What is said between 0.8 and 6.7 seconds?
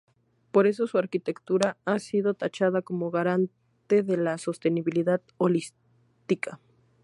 su arquitectura ha sido tachada como garante de la sostenibilidad holística.